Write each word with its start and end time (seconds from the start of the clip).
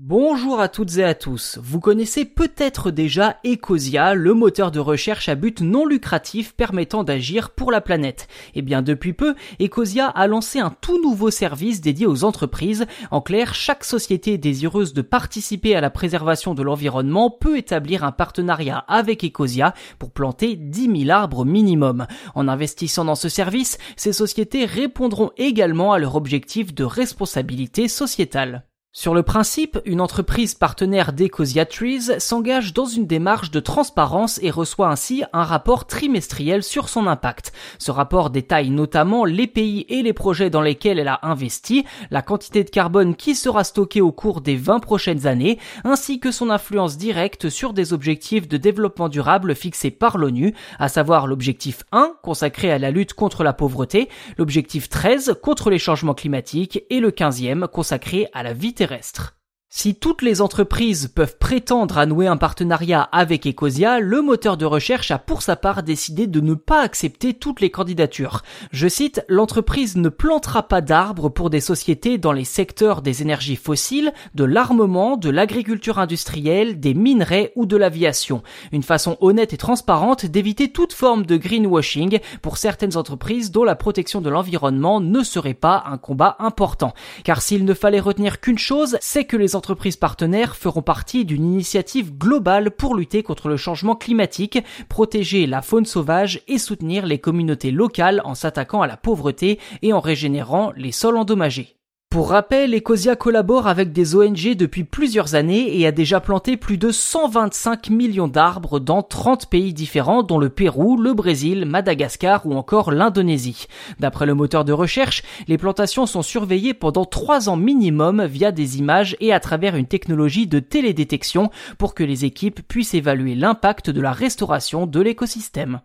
Bonjour 0.00 0.60
à 0.60 0.68
toutes 0.68 0.98
et 0.98 1.02
à 1.02 1.16
tous. 1.16 1.58
Vous 1.60 1.80
connaissez 1.80 2.24
peut-être 2.24 2.92
déjà 2.92 3.38
Ecosia, 3.44 4.14
le 4.14 4.32
moteur 4.32 4.70
de 4.70 4.78
recherche 4.78 5.28
à 5.28 5.34
but 5.34 5.60
non 5.60 5.86
lucratif 5.86 6.54
permettant 6.54 7.02
d'agir 7.02 7.50
pour 7.50 7.72
la 7.72 7.80
planète. 7.80 8.28
Eh 8.54 8.62
bien, 8.62 8.80
depuis 8.80 9.12
peu, 9.12 9.34
Ecosia 9.60 10.06
a 10.06 10.28
lancé 10.28 10.60
un 10.60 10.70
tout 10.70 11.02
nouveau 11.02 11.32
service 11.32 11.80
dédié 11.80 12.06
aux 12.06 12.22
entreprises. 12.22 12.86
En 13.10 13.20
clair, 13.20 13.54
chaque 13.54 13.82
société 13.82 14.38
désireuse 14.38 14.92
de 14.92 15.02
participer 15.02 15.74
à 15.74 15.80
la 15.80 15.90
préservation 15.90 16.54
de 16.54 16.62
l'environnement 16.62 17.28
peut 17.28 17.58
établir 17.58 18.04
un 18.04 18.12
partenariat 18.12 18.84
avec 18.86 19.24
Ecosia 19.24 19.74
pour 19.98 20.12
planter 20.12 20.54
10 20.54 21.06
000 21.06 21.10
arbres 21.10 21.44
minimum. 21.44 22.06
En 22.36 22.46
investissant 22.46 23.04
dans 23.04 23.16
ce 23.16 23.28
service, 23.28 23.78
ces 23.96 24.12
sociétés 24.12 24.64
répondront 24.64 25.32
également 25.38 25.92
à 25.92 25.98
leur 25.98 26.14
objectif 26.14 26.72
de 26.72 26.84
responsabilité 26.84 27.88
sociétale. 27.88 28.67
Sur 28.94 29.14
le 29.14 29.22
principe, 29.22 29.78
une 29.84 30.00
entreprise 30.00 30.54
partenaire 30.54 31.12
d'Ecosia 31.12 31.66
Trees 31.66 32.18
s'engage 32.18 32.72
dans 32.72 32.86
une 32.86 33.06
démarche 33.06 33.50
de 33.50 33.60
transparence 33.60 34.40
et 34.42 34.50
reçoit 34.50 34.88
ainsi 34.88 35.24
un 35.34 35.44
rapport 35.44 35.86
trimestriel 35.86 36.62
sur 36.62 36.88
son 36.88 37.06
impact. 37.06 37.52
Ce 37.78 37.90
rapport 37.90 38.30
détaille 38.30 38.70
notamment 38.70 39.26
les 39.26 39.46
pays 39.46 39.84
et 39.90 40.02
les 40.02 40.14
projets 40.14 40.48
dans 40.48 40.62
lesquels 40.62 40.98
elle 40.98 41.08
a 41.08 41.20
investi, 41.22 41.84
la 42.10 42.22
quantité 42.22 42.64
de 42.64 42.70
carbone 42.70 43.14
qui 43.14 43.34
sera 43.34 43.62
stockée 43.62 44.00
au 44.00 44.10
cours 44.10 44.40
des 44.40 44.56
20 44.56 44.80
prochaines 44.80 45.26
années, 45.26 45.58
ainsi 45.84 46.18
que 46.18 46.32
son 46.32 46.48
influence 46.48 46.96
directe 46.96 47.50
sur 47.50 47.74
des 47.74 47.92
objectifs 47.92 48.48
de 48.48 48.56
développement 48.56 49.10
durable 49.10 49.54
fixés 49.54 49.90
par 49.90 50.16
l'ONU, 50.16 50.54
à 50.78 50.88
savoir 50.88 51.26
l'objectif 51.26 51.84
1 51.92 52.14
consacré 52.22 52.72
à 52.72 52.78
la 52.78 52.90
lutte 52.90 53.12
contre 53.12 53.44
la 53.44 53.52
pauvreté, 53.52 54.08
l'objectif 54.38 54.88
13 54.88 55.36
contre 55.42 55.68
les 55.68 55.78
changements 55.78 56.14
climatiques 56.14 56.84
et 56.88 57.00
le 57.00 57.10
15e 57.10 57.68
consacré 57.68 58.28
à 58.32 58.42
la 58.42 58.54
vie 58.54 58.72
terrestre. 58.78 59.37
Si 59.70 59.94
toutes 59.94 60.22
les 60.22 60.40
entreprises 60.40 61.08
peuvent 61.14 61.36
prétendre 61.36 61.98
à 61.98 62.06
nouer 62.06 62.26
un 62.26 62.38
partenariat 62.38 63.02
avec 63.02 63.46
Ecosia, 63.46 64.00
le 64.00 64.22
moteur 64.22 64.56
de 64.56 64.64
recherche 64.64 65.10
a 65.10 65.18
pour 65.18 65.42
sa 65.42 65.56
part 65.56 65.82
décidé 65.82 66.26
de 66.26 66.40
ne 66.40 66.54
pas 66.54 66.80
accepter 66.80 67.34
toutes 67.34 67.60
les 67.60 67.70
candidatures. 67.70 68.40
Je 68.72 68.88
cite, 68.88 69.22
l'entreprise 69.28 69.98
ne 69.98 70.08
plantera 70.08 70.62
pas 70.62 70.80
d'arbres 70.80 71.28
pour 71.28 71.50
des 71.50 71.60
sociétés 71.60 72.16
dans 72.16 72.32
les 72.32 72.46
secteurs 72.46 73.02
des 73.02 73.20
énergies 73.20 73.56
fossiles, 73.56 74.14
de 74.34 74.44
l'armement, 74.44 75.18
de 75.18 75.28
l'agriculture 75.28 75.98
industrielle, 75.98 76.80
des 76.80 76.94
minerais 76.94 77.52
ou 77.54 77.66
de 77.66 77.76
l'aviation. 77.76 78.42
Une 78.72 78.82
façon 78.82 79.18
honnête 79.20 79.52
et 79.52 79.58
transparente 79.58 80.24
d'éviter 80.24 80.72
toute 80.72 80.94
forme 80.94 81.26
de 81.26 81.36
greenwashing 81.36 82.20
pour 82.40 82.56
certaines 82.56 82.96
entreprises 82.96 83.50
dont 83.50 83.64
la 83.64 83.76
protection 83.76 84.22
de 84.22 84.30
l'environnement 84.30 85.02
ne 85.02 85.22
serait 85.22 85.52
pas 85.52 85.84
un 85.86 85.98
combat 85.98 86.36
important. 86.38 86.94
Car 87.22 87.42
s'il 87.42 87.66
ne 87.66 87.74
fallait 87.74 88.00
retenir 88.00 88.40
qu'une 88.40 88.56
chose, 88.56 88.96
c'est 89.02 89.24
que 89.24 89.36
les 89.36 89.57
entreprises 89.58 89.96
partenaires 89.96 90.56
feront 90.56 90.80
partie 90.80 91.26
d'une 91.26 91.44
initiative 91.44 92.16
globale 92.16 92.70
pour 92.70 92.94
lutter 92.94 93.22
contre 93.22 93.48
le 93.48 93.58
changement 93.58 93.96
climatique, 93.96 94.58
protéger 94.88 95.46
la 95.46 95.60
faune 95.60 95.84
sauvage 95.84 96.40
et 96.48 96.58
soutenir 96.58 97.04
les 97.04 97.18
communautés 97.18 97.70
locales 97.70 98.22
en 98.24 98.34
s'attaquant 98.34 98.80
à 98.80 98.86
la 98.86 98.96
pauvreté 98.96 99.58
et 99.82 99.92
en 99.92 100.00
régénérant 100.00 100.72
les 100.76 100.92
sols 100.92 101.18
endommagés. 101.18 101.77
Pour 102.10 102.30
rappel, 102.30 102.74
Ecosia 102.74 103.16
collabore 103.16 103.66
avec 103.66 103.92
des 103.92 104.16
ONG 104.16 104.54
depuis 104.54 104.84
plusieurs 104.84 105.34
années 105.34 105.78
et 105.78 105.86
a 105.86 105.92
déjà 105.92 106.20
planté 106.20 106.56
plus 106.56 106.78
de 106.78 106.90
125 106.90 107.90
millions 107.90 108.28
d'arbres 108.28 108.80
dans 108.80 109.02
30 109.02 109.50
pays 109.50 109.74
différents 109.74 110.22
dont 110.22 110.38
le 110.38 110.48
Pérou, 110.48 110.96
le 110.96 111.12
Brésil, 111.12 111.66
Madagascar 111.66 112.46
ou 112.46 112.54
encore 112.54 112.92
l'Indonésie. 112.92 113.66
D'après 114.00 114.24
le 114.24 114.32
moteur 114.32 114.64
de 114.64 114.72
recherche, 114.72 115.22
les 115.48 115.58
plantations 115.58 116.06
sont 116.06 116.22
surveillées 116.22 116.72
pendant 116.72 117.04
3 117.04 117.50
ans 117.50 117.56
minimum 117.56 118.24
via 118.24 118.52
des 118.52 118.78
images 118.78 119.14
et 119.20 119.34
à 119.34 119.38
travers 119.38 119.76
une 119.76 119.86
technologie 119.86 120.46
de 120.46 120.60
télédétection 120.60 121.50
pour 121.76 121.94
que 121.94 122.04
les 122.04 122.24
équipes 122.24 122.66
puissent 122.66 122.94
évaluer 122.94 123.34
l'impact 123.34 123.90
de 123.90 124.00
la 124.00 124.12
restauration 124.12 124.86
de 124.86 125.00
l'écosystème. 125.00 125.82